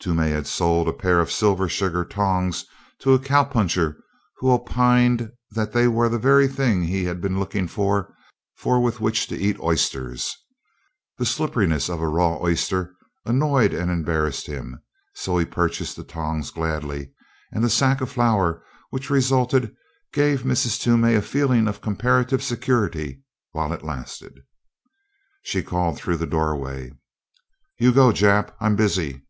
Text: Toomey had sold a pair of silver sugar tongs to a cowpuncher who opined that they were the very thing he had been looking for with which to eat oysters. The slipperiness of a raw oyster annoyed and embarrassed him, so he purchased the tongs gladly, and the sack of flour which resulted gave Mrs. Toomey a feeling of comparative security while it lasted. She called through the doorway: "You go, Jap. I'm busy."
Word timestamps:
Toomey 0.00 0.30
had 0.30 0.46
sold 0.46 0.86
a 0.86 0.92
pair 0.92 1.18
of 1.18 1.28
silver 1.30 1.68
sugar 1.68 2.04
tongs 2.04 2.64
to 3.00 3.14
a 3.14 3.18
cowpuncher 3.18 3.96
who 4.36 4.52
opined 4.52 5.32
that 5.50 5.72
they 5.72 5.88
were 5.88 6.08
the 6.08 6.20
very 6.20 6.46
thing 6.46 6.84
he 6.84 7.02
had 7.04 7.20
been 7.20 7.40
looking 7.40 7.66
for 7.66 8.14
with 8.64 9.00
which 9.00 9.26
to 9.26 9.36
eat 9.36 9.58
oysters. 9.58 10.36
The 11.18 11.26
slipperiness 11.26 11.90
of 11.90 12.00
a 12.00 12.06
raw 12.06 12.38
oyster 12.40 12.94
annoyed 13.26 13.74
and 13.74 13.90
embarrassed 13.90 14.46
him, 14.46 14.80
so 15.14 15.36
he 15.36 15.44
purchased 15.44 15.96
the 15.96 16.04
tongs 16.04 16.52
gladly, 16.52 17.10
and 17.50 17.64
the 17.64 17.68
sack 17.68 18.00
of 18.00 18.08
flour 18.12 18.64
which 18.90 19.10
resulted 19.10 19.74
gave 20.12 20.42
Mrs. 20.42 20.80
Toomey 20.80 21.16
a 21.16 21.20
feeling 21.22 21.66
of 21.66 21.80
comparative 21.80 22.40
security 22.42 23.20
while 23.50 23.72
it 23.72 23.82
lasted. 23.82 24.38
She 25.42 25.60
called 25.60 25.98
through 25.98 26.18
the 26.18 26.26
doorway: 26.26 26.92
"You 27.78 27.92
go, 27.92 28.10
Jap. 28.12 28.54
I'm 28.60 28.76
busy." 28.76 29.24